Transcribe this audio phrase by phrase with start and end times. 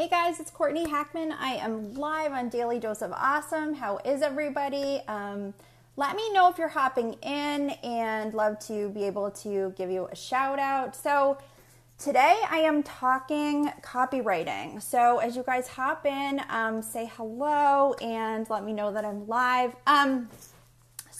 [0.00, 1.30] Hey guys, it's Courtney Hackman.
[1.30, 3.74] I am live on Daily Dose of Awesome.
[3.74, 5.02] How is everybody?
[5.06, 5.52] Um,
[5.98, 10.08] let me know if you're hopping in and love to be able to give you
[10.10, 10.96] a shout out.
[10.96, 11.36] So,
[11.98, 14.80] today I am talking copywriting.
[14.80, 19.28] So, as you guys hop in, um, say hello and let me know that I'm
[19.28, 19.76] live.
[19.86, 20.30] Um,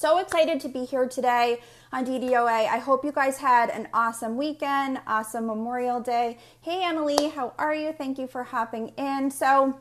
[0.00, 1.60] so excited to be here today
[1.92, 2.48] on DDOA.
[2.48, 6.38] I hope you guys had an awesome weekend, awesome Memorial Day.
[6.62, 7.92] Hey, Annalie, how are you?
[7.92, 9.30] Thank you for hopping in.
[9.30, 9.78] So,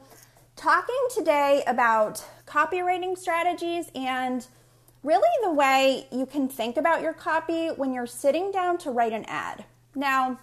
[0.58, 4.46] talking today about copywriting strategies and
[5.04, 9.14] really the way you can think about your copy when you're sitting down to write
[9.14, 9.64] an ad.
[9.96, 10.38] Now,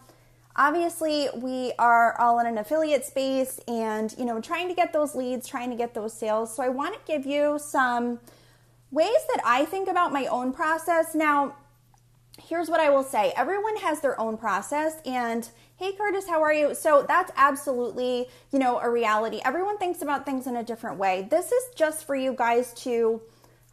[0.56, 5.14] obviously we are all in an affiliate space and you know trying to get those
[5.14, 8.18] leads trying to get those sales so i want to give you some
[8.96, 11.14] ways that I think about my own process.
[11.14, 11.54] Now,
[12.42, 13.32] here's what I will say.
[13.36, 16.74] Everyone has their own process and hey curtis how are you?
[16.74, 19.40] So that's absolutely you know a reality.
[19.44, 21.28] Everyone thinks about things in a different way.
[21.30, 23.20] This is just for you guys to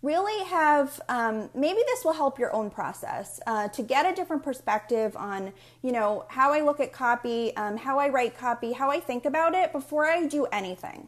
[0.01, 4.43] really have um, maybe this will help your own process uh, to get a different
[4.43, 8.91] perspective on you know how i look at copy um, how i write copy how
[8.91, 11.07] i think about it before i do anything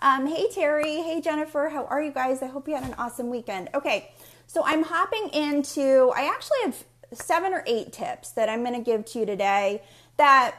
[0.00, 1.02] um, hey, Terry.
[1.02, 1.68] Hey, Jennifer.
[1.68, 2.42] How are you guys?
[2.42, 3.70] I hope you had an awesome weekend.
[3.74, 4.12] Okay,
[4.46, 8.80] so I'm hopping into, I actually have seven or eight tips that I'm going to
[8.80, 9.82] give to you today
[10.16, 10.56] that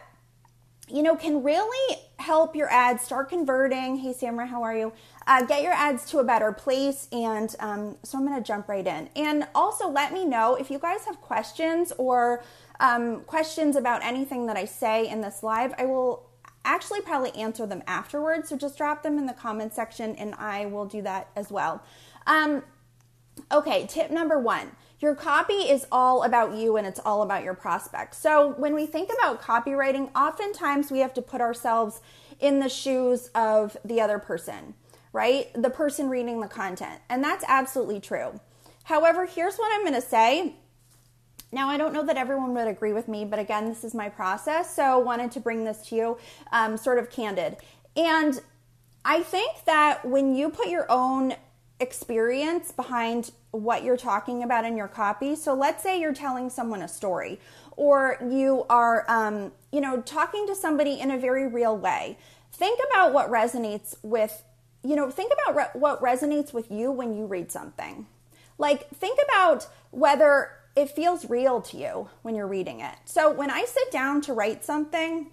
[0.90, 4.94] you know can really help your ads start converting hey samra how are you
[5.28, 8.68] uh, get your ads to a better place and um, so i'm going to jump
[8.70, 12.42] right in and also let me know if you guys have questions or
[12.80, 16.27] um, questions about anything that i say in this live i will
[16.68, 18.50] actually probably answer them afterwards.
[18.50, 21.82] So just drop them in the comment section and I will do that as well.
[22.28, 22.64] Um,
[23.52, 27.54] okay, tip number one your copy is all about you and it's all about your
[27.54, 28.18] prospects.
[28.18, 32.02] So when we think about copywriting, oftentimes we have to put ourselves
[32.40, 34.74] in the shoes of the other person,
[35.14, 35.52] right?
[35.54, 37.02] The person reading the content.
[37.10, 38.40] And that's absolutely true.
[38.86, 40.56] However, here's what I'm going to say
[41.52, 44.10] now, I don't know that everyone would agree with me, but again, this is my
[44.10, 46.18] process, so wanted to bring this to you
[46.52, 47.58] um, sort of candid.
[47.96, 48.40] And
[49.06, 51.36] I think that when you put your own
[51.80, 56.82] experience behind what you're talking about in your copy, so let's say you're telling someone
[56.82, 57.40] a story,
[57.78, 62.18] or you are, um, you know, talking to somebody in a very real way.
[62.52, 64.44] Think about what resonates with,
[64.84, 68.08] you know, think about re- what resonates with you when you read something.
[68.58, 72.94] Like, think about whether it feels real to you when you're reading it.
[73.06, 75.32] So when I sit down to write something,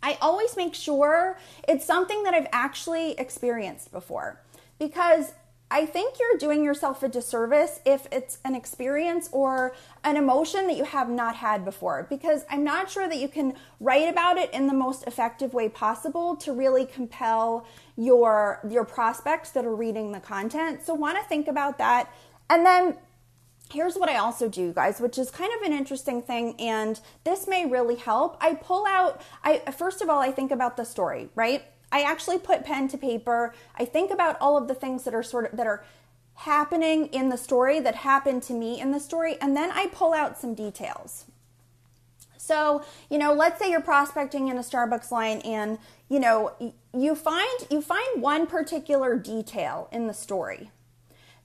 [0.00, 1.36] I always make sure
[1.66, 4.40] it's something that I've actually experienced before
[4.78, 5.32] because
[5.68, 9.74] I think you're doing yourself a disservice if it's an experience or
[10.04, 13.54] an emotion that you have not had before because I'm not sure that you can
[13.80, 19.50] write about it in the most effective way possible to really compel your your prospects
[19.52, 20.82] that are reading the content.
[20.84, 22.12] So want to think about that.
[22.48, 22.96] And then
[23.72, 27.48] here's what I also do, guys, which is kind of an interesting thing, and this
[27.48, 28.36] may really help.
[28.40, 31.64] I pull out, I first of all, I think about the story, right?
[31.90, 33.54] I actually put pen to paper.
[33.76, 35.84] I think about all of the things that are sort of that are
[36.34, 40.14] happening in the story that happened to me in the story, and then I pull
[40.14, 41.26] out some details.
[42.38, 45.78] So, you know, let's say you're prospecting in a Starbucks line and,
[46.08, 46.52] you know,
[46.92, 50.72] you find you find one particular detail in the story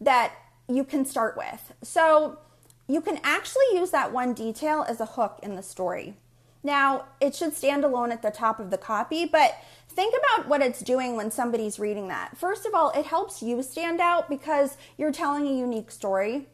[0.02, 0.34] that
[0.68, 1.74] you can start with.
[1.82, 2.40] So
[2.88, 6.16] you can actually use that one detail as a hook in the story.
[6.64, 9.56] Now, it should stand alone at the top of the copy, but
[9.88, 12.38] think about what it's doing when somebody's reading that.
[12.38, 16.48] First of all, it helps you stand out because you're telling a unique story.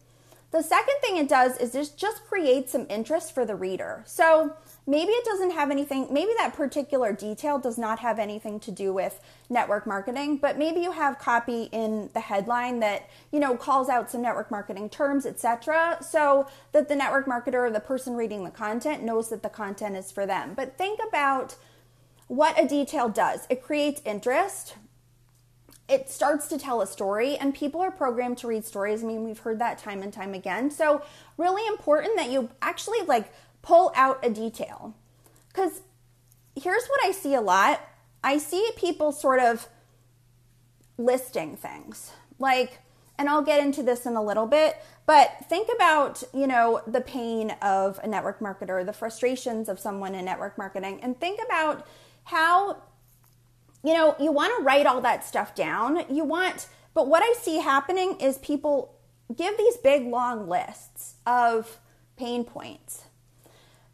[0.52, 4.04] The second thing it does is just just create some interest for the reader.
[4.06, 4.54] So
[4.86, 8.94] maybe it doesn't have anything, maybe that particular detail does not have anything to do
[8.94, 13.88] with network marketing, but maybe you have copy in the headline that, you know, calls
[13.88, 18.44] out some network marketing terms, etc., so that the network marketer or the person reading
[18.44, 20.54] the content knows that the content is for them.
[20.54, 21.56] But think about
[22.28, 23.48] what a detail does.
[23.50, 24.76] It creates interest,
[25.90, 29.24] it starts to tell a story and people are programmed to read stories i mean
[29.24, 31.02] we've heard that time and time again so
[31.38, 34.96] really important that you actually like pull out a detail
[35.48, 35.82] because
[36.56, 37.82] here's what i see a lot
[38.24, 39.68] i see people sort of
[41.00, 42.80] listing things like
[43.18, 44.78] and i'll get into this in a little bit
[45.08, 50.14] but think about you know the pain of a network marketer the frustrations of someone
[50.14, 51.88] in network marketing and think about
[52.26, 52.78] how
[53.84, 56.06] you know, you want to write all that stuff down.
[56.10, 58.96] You want, but what I see happening is people
[59.36, 61.80] give these big long lists of
[62.16, 63.04] pain points.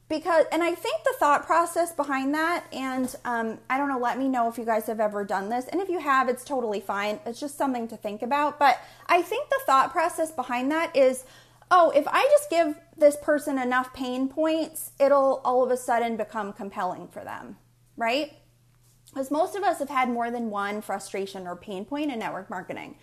[0.10, 4.18] Because and i think the thought process behind that and um, i don't know let
[4.18, 6.82] me know if you guys have ever done this and if you have it's totally
[6.82, 7.20] fine.
[7.26, 8.60] It's just something to think about.
[8.60, 11.24] But i think the thought process behind that is
[11.72, 16.18] oh if i just give this person enough pain points it'll all of a sudden
[16.18, 17.58] become compelling for them
[18.00, 18.32] right?
[19.10, 22.50] Because most of us have had more than one frustration or pain point in network
[22.50, 22.96] marketing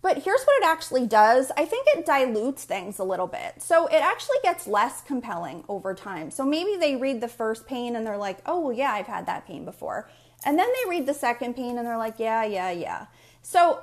[0.00, 3.60] but here's what it actually does I think it dilutes things a little bit.
[3.60, 6.30] So it actually gets less compelling over time.
[6.30, 9.26] So maybe they read the first pain and they're like, oh, well, yeah, I've had
[9.26, 10.08] that pain before.
[10.44, 13.06] And then they read the second pain and they're like, yeah, yeah, yeah.
[13.42, 13.80] So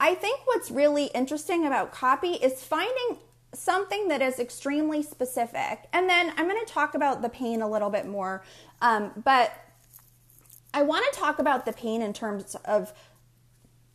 [0.00, 3.18] I think what's really interesting about copy is finding
[3.52, 5.88] something that is extremely specific.
[5.92, 8.42] And then I'm going to talk about the pain a little bit more.
[8.80, 9.52] Um, but
[10.72, 12.92] I want to talk about the pain in terms of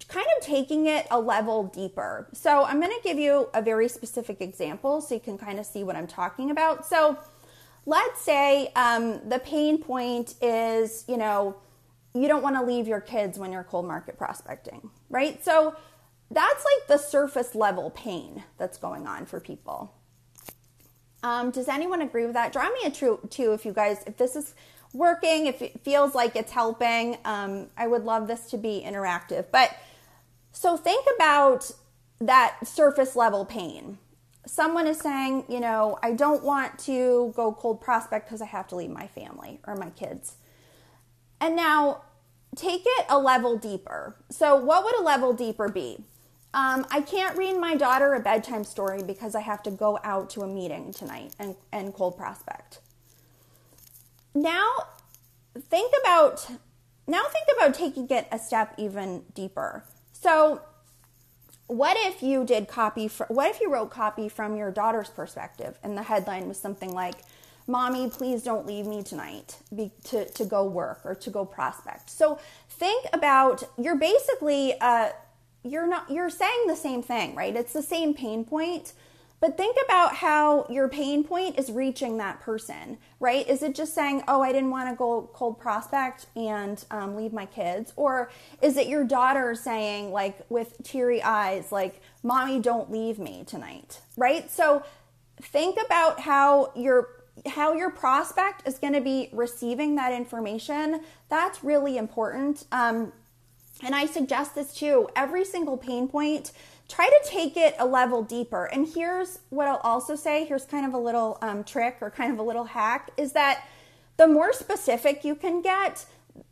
[0.08, 2.28] kind of taking it a level deeper.
[2.34, 5.66] So I'm going to give you a very specific example so you can kind of
[5.66, 6.86] see what I'm talking about.
[6.86, 7.18] So
[7.86, 11.56] let's say um, the pain point is, you know,
[12.14, 15.44] you don't want to leave your kids when you're cold market prospecting, right?
[15.44, 15.76] So
[16.32, 19.94] that's like the surface level pain that's going on for people.
[21.24, 22.54] Um, does anyone agree with that?
[22.54, 24.54] Draw me a true two if you guys, if this is
[24.94, 27.18] working, if it feels like it's helping.
[27.26, 29.46] Um, I would love this to be interactive.
[29.52, 29.76] But
[30.56, 31.70] so think about
[32.20, 33.98] that surface level pain.
[34.48, 38.66] Someone is saying, you know, I don't want to go cold prospect because I have
[38.70, 40.36] to leave my family or my kids.
[41.42, 42.04] And now
[42.56, 44.16] take it a level deeper.
[44.30, 46.06] So, what would a level deeper be?
[46.54, 50.30] Um, I can't read my daughter a bedtime story because I have to go out
[50.32, 52.80] to a meeting tonight and, and cold prospect.
[54.34, 54.72] Now,
[55.60, 56.50] think about
[57.08, 59.84] now think about taking it a step even deeper.
[60.22, 60.62] So,
[61.68, 65.98] what if you did copy what if you wrote copy from your daughter's perspective and
[65.98, 67.16] the headline was something like
[67.66, 72.10] mommy please don't leave me tonight be, to, to go work or to go prospect.
[72.12, 72.40] So
[72.70, 75.10] think about you're basically uh,
[75.64, 77.56] you're not you're saying the same thing right?
[77.56, 78.94] It's the same pain point
[79.40, 83.48] but think about how your pain point is reaching that person, right?
[83.48, 87.34] Is it just saying, oh, I didn't want to go cold prospect and um, leave
[87.34, 87.94] my kids?
[87.96, 93.44] Or is it your daughter saying, like, with teary eyes, like, mommy, don't leave me
[93.46, 94.50] tonight, right?
[94.50, 94.84] So
[95.42, 97.10] think about how your
[97.48, 103.12] how your prospect is going to be receiving that information that's really important um,
[103.84, 106.54] and i suggest this too every single pain point
[106.88, 108.66] try to take it a level deeper.
[108.66, 112.32] And here's what I'll also say here's kind of a little um, trick or kind
[112.32, 113.66] of a little hack is that
[114.18, 116.06] the more specific you can get,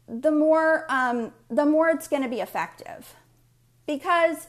[0.07, 3.15] the more um, the more it's going to be effective.
[3.85, 4.47] Because,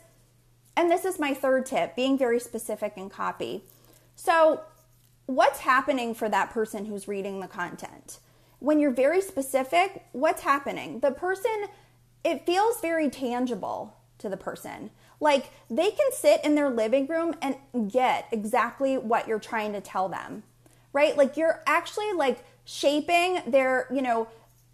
[0.76, 3.64] and this is my third tip, being very specific in copy.
[4.14, 4.60] So,
[5.26, 8.18] what's happening for that person who's reading the content?
[8.60, 11.00] When you're very specific, what's happening?
[11.00, 11.66] The person,
[12.24, 14.90] it feels very tangible to the person.
[15.20, 17.56] Like they can sit in their living room and
[17.90, 20.42] get exactly what you're trying to tell them,
[20.92, 21.16] right?
[21.16, 24.28] Like you're actually like shaping their, you know,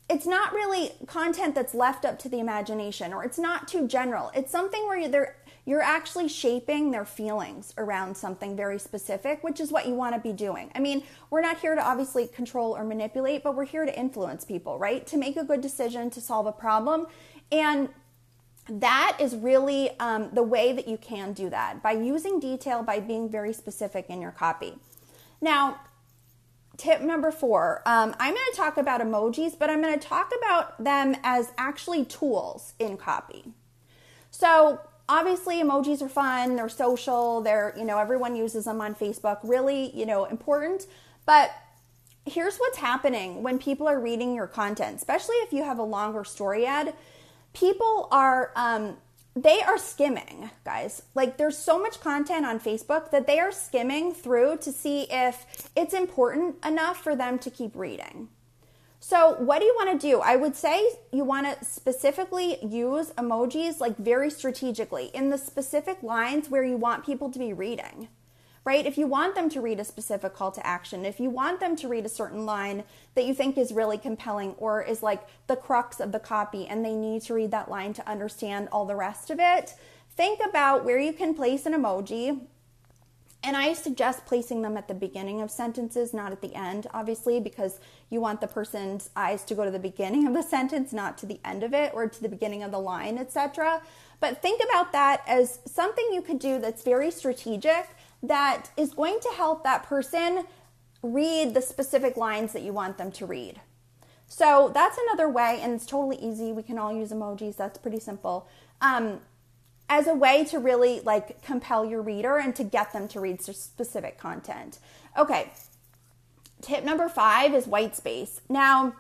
[0.09, 4.33] it's not really content that's left up to the imagination or it's not too general.
[4.35, 9.71] It's something where you're you're actually shaping their feelings around something very specific, which is
[9.71, 10.71] what you want to be doing.
[10.75, 14.45] I mean, we're not here to obviously control or manipulate, but we're here to influence
[14.45, 15.07] people, right?
[15.07, 17.07] To make a good decision, to solve a problem.
[17.53, 17.91] And
[18.69, 23.01] that is really um, the way that you can do that by using detail, by
[23.01, 24.75] being very specific in your copy.
[25.41, 25.81] Now,
[26.77, 30.33] tip number four um, I'm going to talk about emojis, but I'm going to talk
[30.39, 33.53] about them as actually tools in copy.
[34.31, 39.41] So, obviously, emojis are fun, they're social, they're, you know, everyone uses them on Facebook,
[39.43, 40.87] really, you know, important.
[41.27, 41.51] But
[42.25, 46.25] here's what's happening when people are reading your content, especially if you have a longer
[46.25, 46.95] story ad
[47.53, 48.97] people are um,
[49.35, 51.03] they are skimming, guys.
[51.15, 55.71] Like there's so much content on Facebook that they are skimming through to see if
[55.77, 58.29] it's important enough for them to keep reading.
[59.03, 60.21] So, what do you want to do?
[60.21, 66.03] I would say you want to specifically use emojis like very strategically in the specific
[66.03, 68.09] lines where you want people to be reading
[68.65, 68.87] right?
[68.87, 71.77] If you want them to read a specific call to action, if you want them
[71.77, 75.57] to read a certain line that you think is really compelling or is like the
[75.57, 78.97] crux of the copy and they need to read that line to understand all the
[78.97, 79.75] rest of it,
[80.15, 82.41] think about where you can place an emoji.
[83.43, 87.41] And I suggest placing them at the beginning of sentences, not at the end, obviously,
[87.41, 91.17] because you want the person's eyes to go to the beginning of the sentence, not
[91.19, 93.81] to the end of it or to the beginning of the line, etc.
[94.21, 97.89] But think about that as something you could do that's very strategic
[98.23, 100.45] that is going to help that person
[101.03, 103.61] read the specific lines that you want them to read.
[104.27, 106.53] So that's another way, and it's totally easy.
[106.53, 107.57] We can all use emojis.
[107.57, 108.47] That's pretty simple.
[108.81, 109.21] Um,
[109.89, 113.43] as a way to really like compel your reader and to get them to read
[113.43, 114.79] specific content.
[115.19, 115.51] Okay.
[116.63, 118.41] Tip number five is white space.
[118.49, 118.95] Now,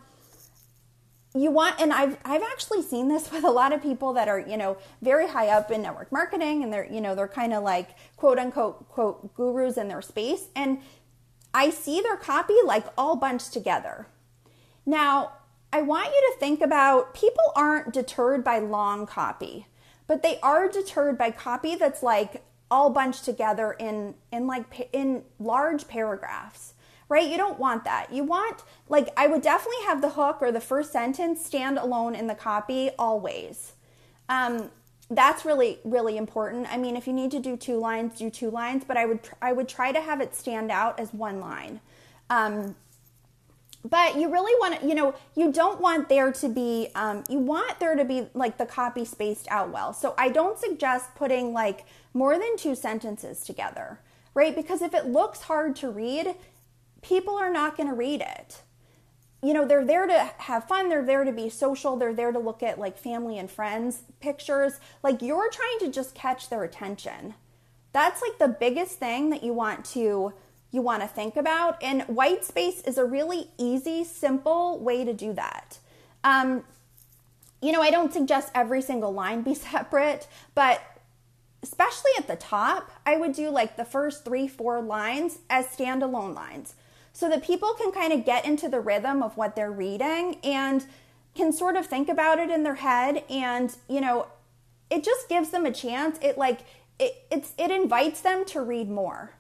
[1.35, 4.41] you want and I've I've actually seen this with a lot of people that are,
[4.41, 7.63] you know, very high up in network marketing and they're, you know, they're kind of
[7.63, 10.79] like quote unquote quote gurus in their space and
[11.53, 14.07] I see their copy like all bunched together.
[14.87, 15.33] Now,
[15.73, 19.67] I want you to think about people aren't deterred by long copy,
[20.07, 25.25] but they are deterred by copy that's like all bunched together in in like in
[25.39, 26.75] large paragraphs.
[27.11, 27.29] Right?
[27.29, 28.11] You don't want that.
[28.11, 32.14] You want like I would definitely have the hook or the first sentence stand alone
[32.14, 33.73] in the copy always.
[34.31, 34.71] Um,
[35.11, 36.73] that's really really important.
[36.73, 39.21] I mean, if you need to do two lines, do two lines, but I would
[39.43, 41.81] I would try to have it stand out as one line.
[42.31, 42.76] Um,
[43.85, 47.38] but you really want to you know you don't want there to be um, you
[47.38, 51.52] want there to be like the copy spaced out well so i don't suggest putting
[51.52, 53.99] like more than two sentences together
[54.35, 56.35] right because if it looks hard to read
[57.02, 58.62] people are not going to read it
[59.42, 62.38] you know they're there to have fun they're there to be social they're there to
[62.38, 67.35] look at like family and friends pictures like you're trying to just catch their attention
[67.92, 70.33] that's like the biggest thing that you want to
[70.71, 71.83] you want to think about.
[71.83, 75.78] And white space is a really easy, simple way to do that.
[76.23, 76.64] Um,
[77.61, 80.80] you know, I don't suggest every single line be separate, but
[81.62, 86.35] especially at the top, I would do like the first three, four lines as standalone
[86.35, 86.75] lines
[87.12, 90.87] so that people can kind of get into the rhythm of what they're reading and
[91.35, 93.25] can sort of think about it in their head.
[93.29, 94.26] And, you know,
[94.90, 96.19] it just gives them a chance.
[96.23, 96.61] It like,
[96.99, 99.33] it, it's, it invites them to read more.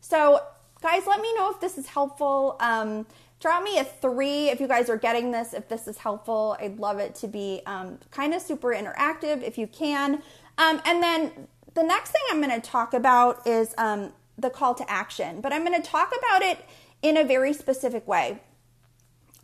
[0.00, 0.42] So,
[0.82, 2.56] guys, let me know if this is helpful.
[2.60, 3.06] Um,
[3.38, 6.56] drop me a three if you guys are getting this, if this is helpful.
[6.60, 10.22] I'd love it to be um, kind of super interactive if you can.
[10.58, 14.74] Um, and then the next thing I'm going to talk about is um, the call
[14.74, 16.58] to action, but I'm going to talk about it
[17.02, 18.40] in a very specific way.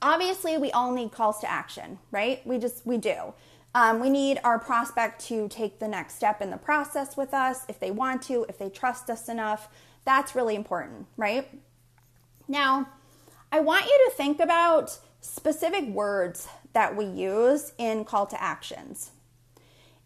[0.02, 2.46] Obviously, we all need calls to action, right?
[2.46, 3.34] We just, we do.
[3.74, 7.64] Um, we need our prospect to take the next step in the process with us
[7.68, 9.68] if they want to, if they trust us enough.
[10.04, 11.48] That's really important, right?
[12.48, 12.88] Now,
[13.50, 19.10] I want you to think about specific words that we use in call to actions.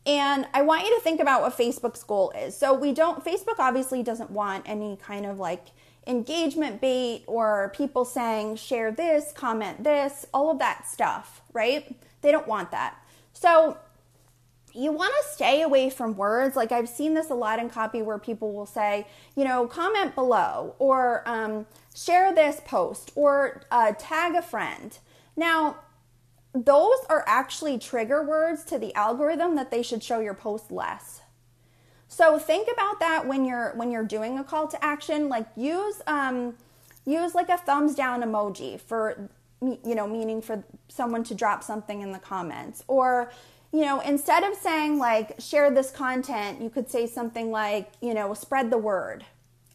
[0.07, 2.57] And I want you to think about what Facebook's goal is.
[2.57, 5.67] So we don't, Facebook obviously doesn't want any kind of like
[6.11, 11.97] engagement bait or people saying share this, comment this, all of that stuff, right?
[12.21, 12.97] They don't want that.
[13.33, 13.79] So
[14.75, 18.03] you want to stay away from words like i've seen this a lot in copy
[18.03, 23.93] where people will say you know comment below or um, share this post or uh,
[23.99, 24.99] tag a friend
[25.37, 25.77] now
[26.53, 31.21] those are actually trigger words to the algorithm that they should show your post less
[32.11, 36.03] so think about that when you're when you're doing a call to action like use
[36.09, 36.55] um,
[37.07, 39.31] use like a thumbs down emoji for
[39.63, 42.83] you know meaning for someone to drop something in the comments.
[42.89, 43.31] Or
[43.73, 48.13] you know, instead of saying like share this content, you could say something like, you
[48.13, 49.25] know, spread the word.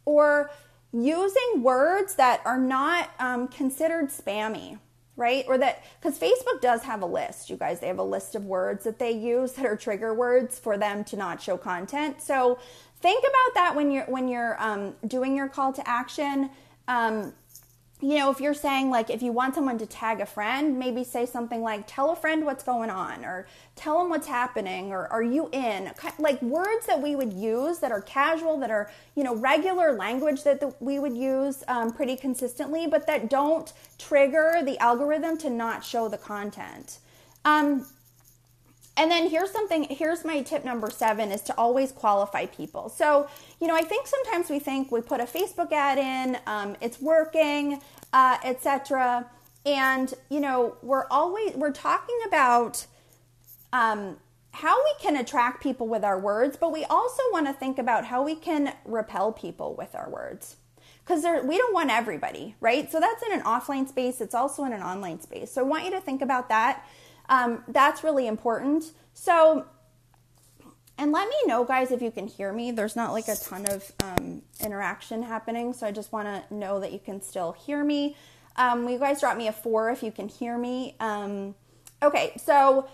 [0.03, 0.51] Or
[0.91, 4.79] using words that are not um, considered spammy,
[5.17, 5.45] right?
[5.47, 8.45] Or that, because Facebook does have a list, you guys, they have a list of
[8.45, 12.21] words that they use that are trigger words for them to not show content.
[12.21, 12.59] So
[12.99, 16.49] think about that when you're, when you're um, doing your call to action.
[16.87, 17.33] Um,
[18.05, 21.03] you know, if you're saying like if you want someone to tag a friend, maybe
[21.03, 25.07] say something like tell a friend what's going on or tell them what's happening or
[25.07, 25.91] are you in?
[26.19, 30.43] Like words that we would use that are casual, that are, you know, regular language
[30.43, 35.49] that the, we would use um, pretty consistently, but that don't trigger the algorithm to
[35.49, 36.99] not show the content.
[37.43, 37.87] Um,
[38.97, 42.87] and then here's something, here's my tip number seven is to always qualify people.
[42.89, 43.27] So,
[43.59, 47.01] you know, I think sometimes we think we put a Facebook ad in, um, it's
[47.01, 47.81] working,
[48.13, 49.29] uh, etc.
[49.65, 52.85] And, you know, we're always, we're talking about
[53.73, 54.17] um,
[54.51, 58.05] how we can attract people with our words, but we also want to think about
[58.05, 60.55] how we can repel people with our words.
[61.03, 62.91] Because we don't want everybody, right?
[62.91, 65.51] So that's in an offline space, it's also in an online space.
[65.51, 66.83] So I want you to think about that
[67.29, 68.91] um, that's really important.
[69.13, 69.65] So,
[70.97, 72.71] and let me know, guys, if you can hear me.
[72.71, 76.79] There's not like a ton of um, interaction happening, so I just want to know
[76.79, 78.15] that you can still hear me.
[78.55, 80.95] Um, you guys drop me a four if you can hear me.
[80.99, 81.55] Um,
[82.01, 82.87] okay, so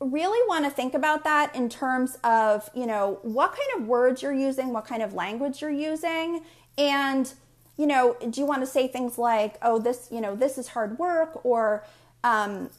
[0.00, 4.22] really want to think about that in terms of, you know, what kind of words
[4.22, 6.42] you're using, what kind of language you're using,
[6.76, 7.32] and
[7.76, 10.68] you know, do you want to say things like, oh, this, you know, this is
[10.68, 11.84] hard work or,
[12.24, 12.70] um,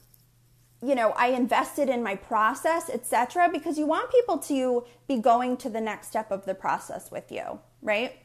[0.81, 3.49] you know, I invested in my process, etc.
[3.51, 7.31] Because you want people to be going to the next step of the process with
[7.31, 8.17] you, right?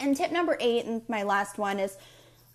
[0.00, 1.96] And tip number eight, and my last one is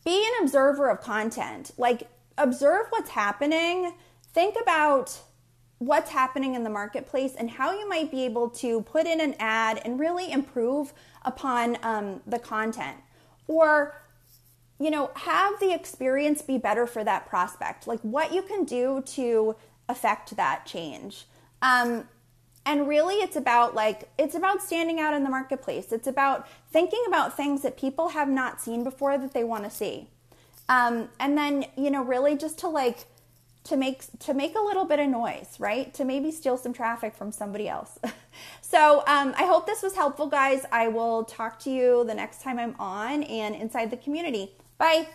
[0.06, 1.72] be an observer of content.
[1.78, 3.94] Like, observe what's happening.
[4.34, 5.20] Think about
[5.78, 9.36] what's happening in the marketplace and how you might be able to put in an
[9.38, 10.94] ad and really improve
[11.24, 12.98] upon um, the content.
[13.48, 13.96] Or
[14.84, 17.88] you know, have the experience be better for that prospect.
[17.88, 19.56] Like what you can do to
[19.88, 21.26] affect that change.
[21.62, 22.10] Um,
[22.66, 25.94] and really it's about like it's about standing out in the marketplace.
[25.94, 29.70] It's about thinking about things that people have not seen before that they want to
[29.70, 30.10] see.
[30.68, 33.06] Um, and then you know really just to like
[33.64, 35.94] to make to make a little bit of noise right?
[35.94, 37.98] To maybe steal some traffic from somebody else.
[38.62, 40.66] So um, i hope this was helpful guys.
[40.72, 45.08] I will talk to you the next time i'm on and inside the community Bye.